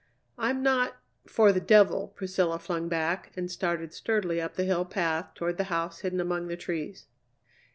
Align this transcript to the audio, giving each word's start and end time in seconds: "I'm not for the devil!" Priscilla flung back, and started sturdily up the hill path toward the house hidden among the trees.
"I'm 0.35 0.63
not 0.63 0.97
for 1.27 1.51
the 1.51 1.59
devil!" 1.61 2.07
Priscilla 2.07 2.57
flung 2.57 2.89
back, 2.89 3.31
and 3.37 3.51
started 3.51 3.93
sturdily 3.93 4.41
up 4.41 4.55
the 4.55 4.63
hill 4.65 4.83
path 4.83 5.35
toward 5.35 5.57
the 5.57 5.65
house 5.65 5.99
hidden 5.99 6.19
among 6.19 6.47
the 6.47 6.57
trees. 6.57 7.05